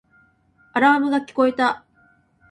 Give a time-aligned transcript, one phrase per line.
[0.73, 1.85] アラームが聞こえた